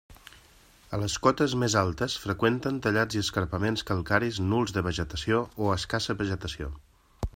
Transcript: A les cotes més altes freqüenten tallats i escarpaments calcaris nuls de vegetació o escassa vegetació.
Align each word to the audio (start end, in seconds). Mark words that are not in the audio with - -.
A 0.97 0.99
les 1.01 1.17
cotes 1.25 1.53
més 1.63 1.75
altes 1.81 2.15
freqüenten 2.23 2.79
tallats 2.85 3.19
i 3.19 3.23
escarpaments 3.25 3.85
calcaris 3.91 4.41
nuls 4.49 4.75
de 4.79 4.85
vegetació 4.89 5.43
o 5.67 5.73
escassa 5.77 6.17
vegetació. 6.25 6.73